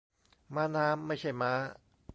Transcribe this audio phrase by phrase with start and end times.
[0.55, 1.51] ม้าน้ำ ไม่ใช่ม้า